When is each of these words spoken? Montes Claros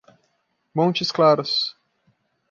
Montes 0.73 1.11
Claros 1.11 1.77